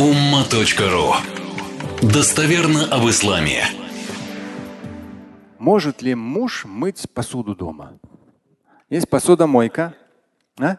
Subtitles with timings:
[0.00, 1.12] umma.ru
[2.00, 3.64] Достоверно об исламе.
[5.58, 7.98] Может ли муж мыть посуду дома?
[8.88, 9.94] Есть посудомойка.
[10.58, 10.78] А?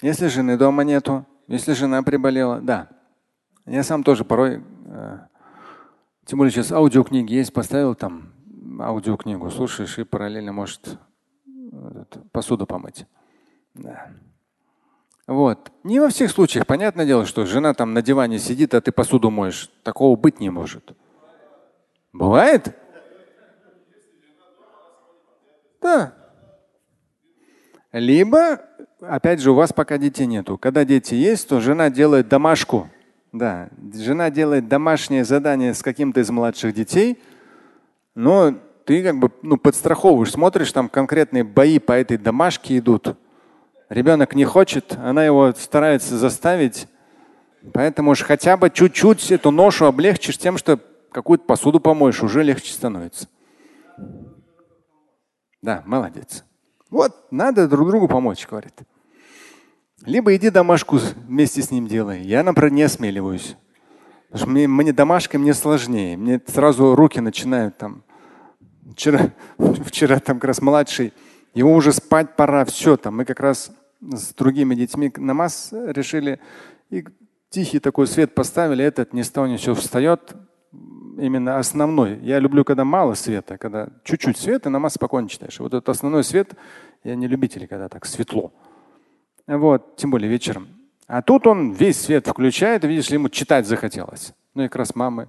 [0.00, 2.88] Если жены дома нету, если жена приболела, да.
[3.66, 5.18] Я сам тоже порой, э,
[6.24, 8.32] тем более сейчас аудиокниги есть, поставил там
[8.80, 10.98] аудиокнигу, слушаешь и параллельно может
[11.46, 13.04] э, посуду помыть.
[13.74, 14.12] Да.
[15.28, 15.70] Вот.
[15.84, 16.66] Не во всех случаях.
[16.66, 19.70] Понятное дело, что жена там на диване сидит, а ты посуду моешь.
[19.82, 20.96] Такого быть не может.
[22.14, 22.74] Бывает?
[25.82, 26.14] Да.
[27.92, 28.62] Либо,
[29.02, 30.56] опять же, у вас пока детей нету.
[30.56, 32.88] Когда дети есть, то жена делает домашку.
[33.30, 37.22] Да, жена делает домашнее задание с каким-то из младших детей,
[38.14, 38.54] но
[38.86, 43.14] ты как бы ну, подстраховываешь, смотришь, там конкретные бои по этой домашке идут.
[43.88, 46.88] Ребенок не хочет, она его старается заставить.
[47.72, 50.78] Поэтому уж хотя бы чуть-чуть эту ношу облегчишь тем, что
[51.10, 53.28] какую-то посуду помоешь, уже легче становится.
[55.62, 56.44] Да, молодец.
[56.90, 58.74] Вот, надо друг другу помочь, говорит.
[60.04, 62.22] Либо иди домашку вместе с ним делай.
[62.22, 63.56] Я, например, не осмеливаюсь.
[64.30, 66.16] Потому что мне, мне домашкой мне сложнее.
[66.16, 68.04] Мне сразу руки начинают там.
[68.92, 71.12] Вчера, вчера там как раз младший
[71.54, 73.16] ему уже спать пора, все там.
[73.16, 76.40] Мы как раз с другими детьми намаз решили
[76.90, 77.04] и
[77.50, 78.84] тихий такой свет поставили.
[78.84, 80.34] Этот не стал ничего встает.
[81.18, 82.18] Именно основной.
[82.20, 85.58] Я люблю, когда мало света, когда чуть-чуть света, намаз спокойно читаешь.
[85.58, 86.54] Вот этот основной свет,
[87.02, 88.52] я не любитель, когда так светло.
[89.48, 90.68] Вот, тем более вечером.
[91.08, 94.32] А тут он весь свет включает, видишь, ему читать захотелось.
[94.54, 95.28] Ну и как раз мамы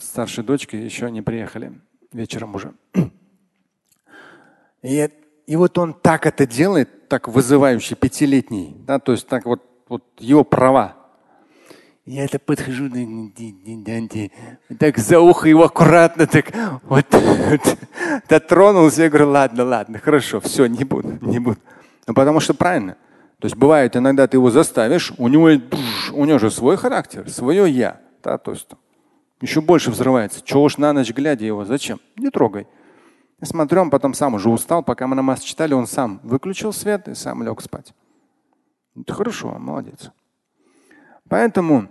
[0.00, 1.78] старшей дочки еще не приехали
[2.12, 2.72] вечером уже.
[4.82, 5.08] И,
[5.52, 10.02] и вот он так это делает, так вызывающий, пятилетний, да, то есть так вот, вот
[10.18, 10.96] его права.
[12.06, 12.88] Я это подхожу,
[14.80, 16.46] так за ухо его аккуратно, так
[16.84, 17.78] вот, вот
[18.30, 21.58] дотронулся, я говорю, ладно, ладно, хорошо, все, не буду, не буду.
[22.06, 22.96] Ну, потому что правильно.
[23.38, 25.50] То есть бывает, иногда ты его заставишь, у него,
[26.14, 28.00] у него же свой характер, свое я.
[28.24, 28.70] Да, то есть
[29.42, 30.40] еще больше взрывается.
[30.42, 32.00] Чего уж на ночь глядя его, зачем?
[32.16, 32.66] Не трогай.
[33.42, 37.08] Я смотрю, он потом сам уже устал, пока мы намаз читали, он сам выключил свет
[37.08, 37.92] и сам лег спать.
[38.94, 40.12] Это хорошо, молодец.
[41.28, 41.88] Поэтому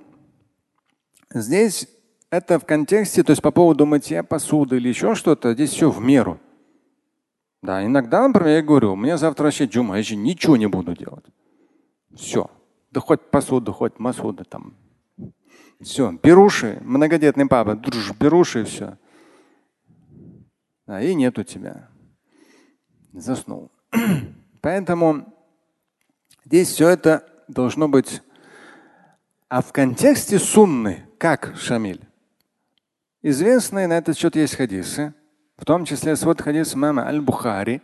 [1.29, 1.89] здесь
[2.29, 5.99] это в контексте, то есть по поводу мытья посуды или еще что-то, здесь все в
[5.99, 6.39] меру.
[7.61, 10.95] Да, иногда, например, я говорю, у меня завтра вообще джума, я еще ничего не буду
[10.95, 11.25] делать.
[12.15, 12.49] Все.
[12.91, 14.73] Да хоть посуду, хоть масуда там.
[15.81, 16.13] Все.
[16.23, 18.97] Беруши, многодетный папа, друж, беруши и все
[20.91, 21.87] а, и у тебя.
[23.13, 23.71] Заснул.
[24.61, 25.33] Поэтому
[26.43, 28.21] здесь все это должно быть.
[29.47, 32.01] А в контексте сунны, как Шамиль?
[33.21, 35.13] Известные на этот счет есть хадисы,
[35.55, 37.81] в том числе свод хадис мама Аль-Бухари.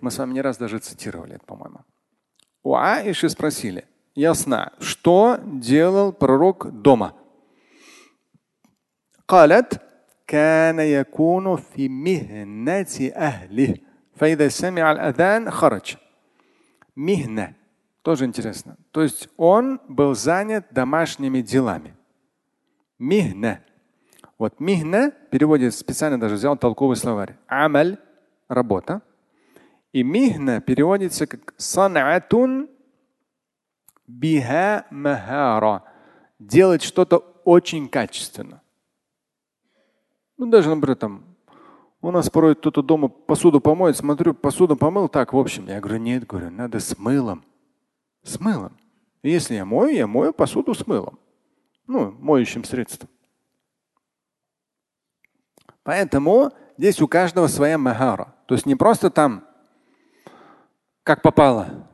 [0.00, 1.84] Мы с вами не раз даже цитировали по-моему.
[2.62, 3.84] У Аиши спросили–
[4.17, 7.13] ясна, что делал пророк дома?
[9.27, 9.81] قالت
[10.27, 13.77] كان يكون في مهنة أهله
[14.15, 15.95] فإذا سمع الأذان خرج.
[16.95, 17.53] مهنة
[18.03, 18.77] тоже интересно.
[18.91, 21.95] То есть он был занят домашними делами.
[22.99, 23.61] Михна.
[24.37, 27.37] Вот михна переводит специально даже взял толковый словарь.
[27.47, 29.01] Амаль – работа.
[29.93, 32.69] И михна переводится как санатун
[34.08, 35.84] биха махара.
[36.40, 38.62] Делать что-то очень качественно.
[40.36, 41.24] Ну, даже, например, там,
[42.00, 45.66] у нас порой кто-то дома посуду помоет, смотрю, посуду помыл так, в общем.
[45.66, 47.44] Я говорю, нет, говорю, надо с мылом.
[48.22, 48.76] С мылом.
[49.22, 51.18] Если я мою, я мою посуду с мылом.
[51.86, 53.08] Ну, моющим средством.
[55.82, 58.34] Поэтому здесь у каждого своя махара.
[58.46, 59.44] То есть не просто там,
[61.02, 61.87] как попало.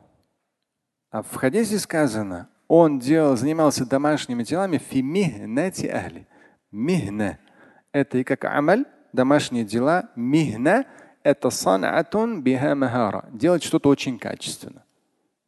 [1.15, 6.27] А в хадисе сказано, он делал, занимался домашними делами фимихнати ахли.
[6.73, 7.39] Михна–
[7.93, 8.83] это и как амаль,
[9.13, 10.09] домашние дела.
[10.17, 10.85] Михна–
[11.23, 13.29] это санатун биха махара.
[13.31, 14.83] Делать что-то очень качественно.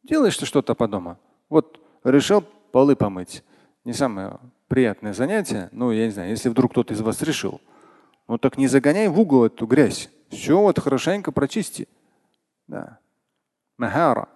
[0.02, 1.18] Делаешь ты что-то по дому.
[1.50, 2.40] Вот решил
[2.72, 3.44] полы помыть.
[3.84, 5.68] Не самое приятное занятие.
[5.72, 7.60] Ну, я не знаю, если вдруг кто-то из вас решил.
[8.26, 10.08] Ну так не загоняй в угол эту грязь.
[10.30, 11.88] Все вот хорошенько прочисти.
[12.68, 13.00] Да.
[13.76, 14.30] Махара.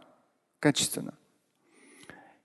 [0.58, 1.14] Качественно.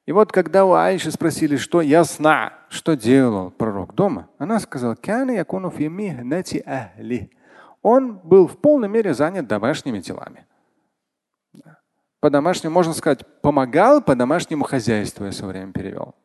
[0.07, 4.95] И вот когда у Аиши спросили, что ясна, что делал пророк дома, она сказала,
[7.81, 10.47] он был в полной мере занят домашними делами.
[12.21, 16.15] По домашнему, можно сказать, помогал по домашнему хозяйству, я все время перевел.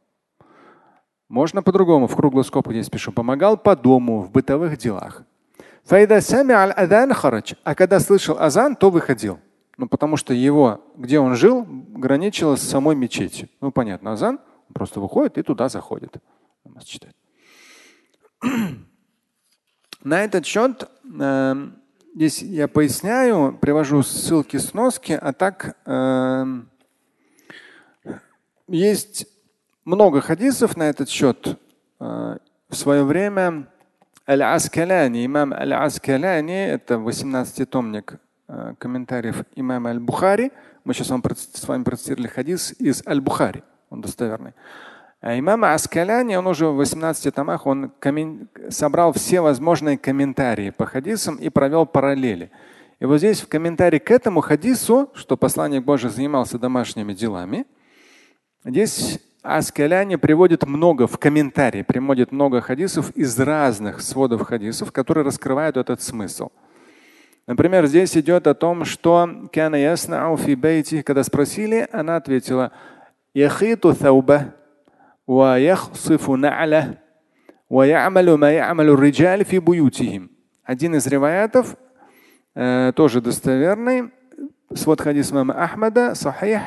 [1.28, 3.11] Можно по-другому, в круглую скобку здесь пишу.
[3.11, 5.25] Помогал по дому, в бытовых делах.
[5.88, 9.40] А когда слышал азан, то выходил.
[9.78, 13.48] Ну, потому что его, где он жил, граничило с самой мечетью.
[13.60, 14.38] Ну, понятно, азан,
[14.72, 16.16] просто выходит и туда заходит.
[20.02, 20.90] На этот счет
[21.20, 21.70] э,
[22.14, 26.44] здесь я поясняю, привожу ссылки, сноски, а так э,
[28.68, 29.26] есть
[29.84, 31.58] много хадисов на этот счет.
[32.00, 33.68] Э, в свое время
[34.28, 38.18] Аль-Аскаляни, имам Аль-Аскаляни, это 18-томник э,
[38.78, 40.52] комментариев имама Аль-Бухари.
[40.84, 44.54] Мы сейчас вам, с вами процитировали хадис из Аль-Бухари, он достоверный.
[45.20, 47.93] А имам Аскаляни, он уже в 18 томах, он
[48.70, 52.50] собрал все возможные комментарии по хадисам и провел параллели.
[52.99, 57.66] И вот здесь в комментарии к этому хадису, что посланник Божий занимался домашними делами,
[58.64, 65.76] здесь Аскаляни приводит много в комментарии, приводит много хадисов из разных сводов хадисов, которые раскрывают
[65.76, 66.50] этот смысл.
[67.46, 72.72] Например, здесь идет о том, что когда спросили, она ответила,
[73.34, 74.52] яхиту thawba
[75.26, 76.98] wa яхсифу нa'ля
[77.68, 80.30] wa ya'малу ма ya'малу риджаль фи буютихим.
[80.62, 81.76] Один из риваятов,
[82.54, 84.12] э, тоже достоверный,
[84.74, 86.60] свод хадис мама Ахмада, сахих,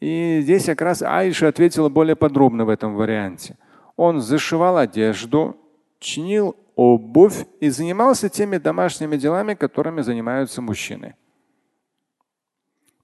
[0.00, 3.56] и здесь как раз Аиша ответила более подробно в этом варианте.
[3.96, 5.56] Он зашивал одежду,
[5.98, 11.16] чинил обувь и занимался теми домашними делами, которыми занимаются мужчины.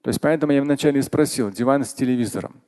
[0.01, 2.61] То есть поэтому я вначале спросил, диван с телевизором.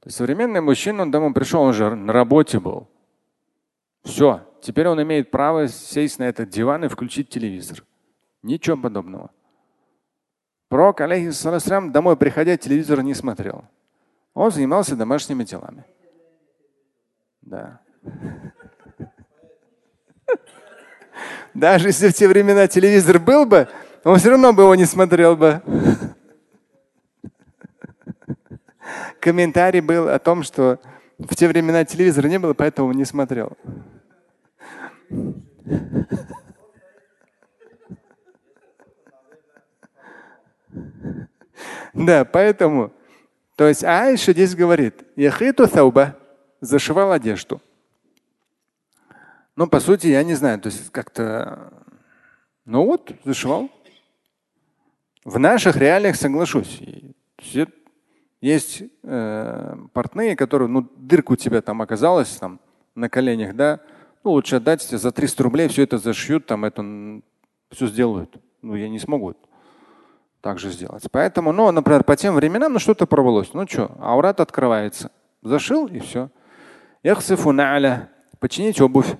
[0.00, 2.88] То есть современный мужчина, он домой пришел, он же на работе был.
[4.04, 7.84] Все, теперь он имеет право сесть на этот диван и включить телевизор.
[8.42, 9.30] Ничего подобного.
[10.68, 13.64] Пророк, алейхиссалам, домой приходя, телевизор не смотрел.
[14.34, 15.84] Он занимался домашними делами.
[17.42, 17.80] Да.
[21.62, 23.68] Даже если в те времена телевизор был бы,
[24.02, 25.62] он все равно бы его не смотрел бы.
[29.20, 30.80] Комментарий был о том, что
[31.18, 33.56] в те времена телевизора не было, поэтому не смотрел.
[41.92, 42.92] Да, поэтому,
[43.54, 46.16] то есть Аиша здесь говорит, яхиту thauба,
[46.60, 47.62] зашивал одежду.
[49.56, 51.72] Ну, по сути, я не знаю, то есть как-то,
[52.64, 53.70] ну вот, зашивал.
[55.24, 56.80] В наших реалиях соглашусь.
[58.40, 62.60] Есть э, портные, которые, ну, дырка у тебя там оказалась там
[62.94, 63.80] на коленях, да,
[64.24, 66.82] ну, лучше отдать тебе за 300 рублей, все это зашьют, там это
[67.70, 68.36] все сделают.
[68.62, 69.34] Ну, я не смогу
[70.40, 71.04] также сделать.
[71.10, 73.54] Поэтому, ну, например, по тем временам, ну, что-то порвалось.
[73.54, 75.10] Ну, что, аурат открывается.
[75.42, 76.30] Зашил и все.
[77.02, 78.10] Яхсифу на'ля.
[78.40, 79.14] Починить обувь.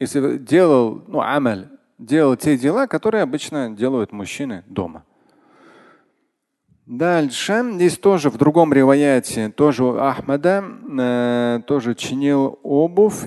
[0.00, 1.68] Если делал, ну, амаль,
[1.98, 5.04] делал те дела, которые обычно делают мужчины дома.
[6.86, 10.64] Дальше, здесь тоже в другом риваяте, тоже у Ахмада,
[10.98, 13.26] э, тоже чинил обувь,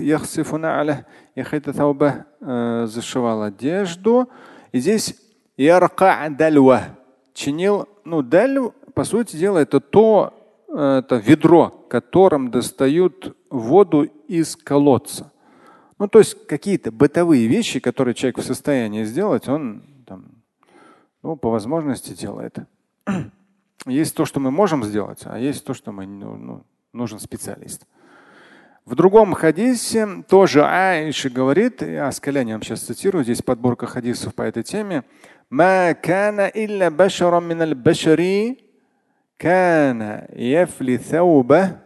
[1.35, 4.29] Яхайта Тауба э, зашивал одежду.
[4.71, 5.15] И здесь
[5.55, 6.84] ярка дальва
[7.34, 8.60] чинил, ну даль,
[8.93, 10.37] по сути дела, это то,
[10.77, 15.31] это ведро, которым достают воду из колодца.
[15.98, 20.43] Ну, то есть какие-то бытовые вещи, которые человек в состоянии сделать, он там,
[21.24, 22.57] ну, по возможности делает.
[23.88, 27.86] Есть то, что мы можем сделать, а есть то, что мы, ну, ну нужен специалист.
[28.86, 34.41] В другом хадисе тоже Аиша говорит, я с коленем сейчас цитирую, здесь подборка хадисов по
[34.41, 35.03] этой теме.
[39.38, 41.76] كان يفلي ثوبه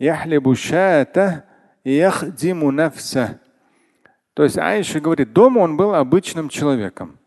[0.00, 1.40] يحلب شاته
[1.86, 3.38] يخدم نفسه
[4.34, 7.18] То есть Аиша говорит, дома он был обычным человеком,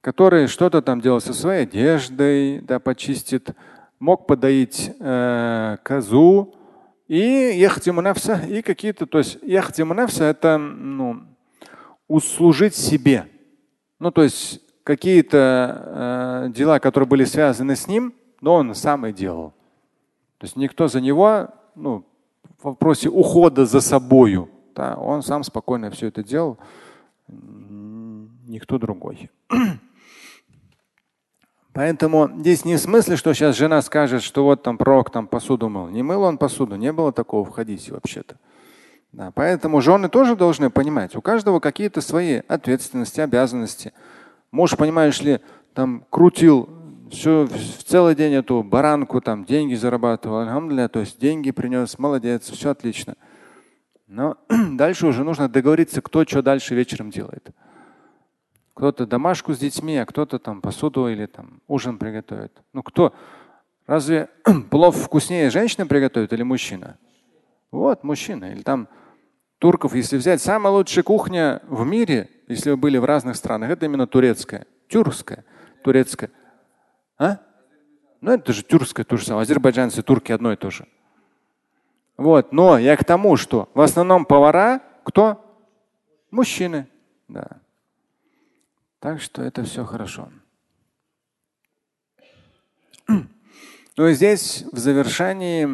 [0.00, 3.50] который что-то там делал со своей одеждой, да, почистит,
[3.98, 6.54] мог подоить э, козу,
[7.08, 11.24] и яхтимунавса, и какие-то, то есть яхтимунавса это ну,
[12.08, 13.26] услужить себе.
[13.98, 19.13] Ну, то есть какие-то э, дела, которые были связаны с ним, но он сам и
[19.13, 19.53] делал.
[20.37, 22.05] То есть никто за него, ну,
[22.59, 26.57] в вопросе ухода за собою, да, он сам спокойно все это делал,
[27.27, 29.29] никто другой.
[31.73, 35.69] Поэтому здесь не в смысле, что сейчас жена скажет, что вот там пророк там посуду
[35.69, 35.87] мыл.
[35.87, 38.37] Не мыл он посуду, не было такого в хадисе вообще-то.
[39.11, 43.93] Да, поэтому жены тоже должны понимать, у каждого какие-то свои ответственности, обязанности.
[44.51, 45.39] Муж, понимаешь ли,
[45.73, 46.69] там крутил
[47.11, 50.45] все, в целый день эту баранку, там деньги зарабатывал,
[50.89, 53.15] то есть деньги принес, молодец, все отлично.
[54.07, 54.37] Но
[54.71, 57.49] дальше уже нужно договориться, кто что дальше вечером делает.
[58.73, 62.61] Кто-то домашку с детьми, а кто-то там посуду или там ужин приготовит.
[62.73, 63.13] Ну кто?
[63.85, 64.29] Разве
[64.69, 66.97] плов вкуснее женщина приготовит или мужчина?
[67.71, 68.45] Вот, мужчина.
[68.45, 68.87] Или там
[69.59, 73.85] турков, если взять, самая лучшая кухня в мире, если вы были в разных странах, это
[73.85, 74.65] именно турецкая.
[74.87, 75.45] Тюркская.
[75.83, 76.31] Турецкая.
[77.18, 77.38] А?
[78.20, 79.42] Ну это же тюркская то же самое.
[79.42, 80.86] Азербайджанцы, турки одно и то же.
[82.16, 82.52] Вот.
[82.52, 85.40] Но я к тому, что в основном повара кто?
[86.30, 86.88] Мужчины.
[87.28, 87.48] Да.
[89.00, 90.28] Так что это все хорошо.
[93.06, 95.66] Но ну здесь в завершении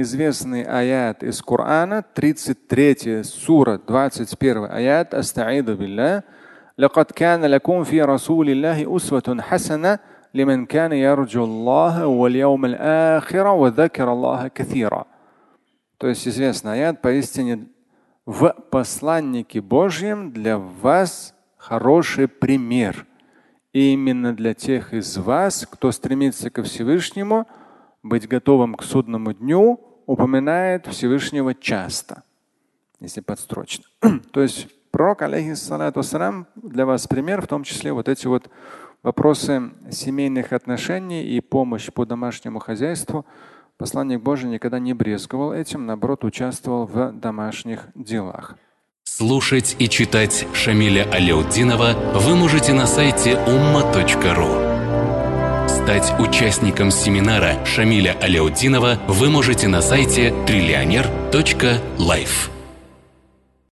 [0.00, 6.24] известный аят из Корана, 33 сура, 21 аят, Астаиду билля.
[6.78, 9.98] لقد كان لكم في رسول الله أسوة حسنة
[10.36, 15.06] لمن كان يرجو الله واليوم الآخر وذكر الله كثيرا.
[15.98, 17.68] То есть известный аят, поистине
[18.26, 23.06] в посланнике Божьем для вас хороший пример.
[23.72, 27.56] И именно для тех из вас, кто стремится ко Всевышнему –
[28.02, 32.24] быть готовым к судному дню упоминает Всевышнего часто,
[33.00, 33.84] если подстрочно.
[34.32, 36.02] То есть пророк, алейхиссалату
[36.56, 38.50] для вас пример, в том числе вот эти вот
[39.07, 43.25] вопросы семейных отношений и помощь по домашнему хозяйству.
[43.77, 48.57] Посланник Божий никогда не брезговал этим, наоборот, участвовал в домашних делах.
[49.05, 54.67] Слушать и читать Шамиля Аляутдинова вы можете на сайте umma.ru.
[55.69, 62.56] Стать участником семинара Шамиля Аляутдинова вы можете на сайте триллионер.life.